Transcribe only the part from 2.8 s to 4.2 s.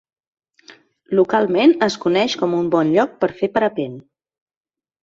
lloc per fer parapent.